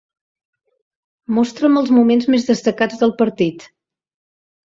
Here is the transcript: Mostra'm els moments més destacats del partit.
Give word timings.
Mostra'm 1.39 1.77
els 1.81 1.91
moments 1.97 2.27
més 2.35 2.47
destacats 2.49 3.03
del 3.05 3.13
partit. 3.23 3.67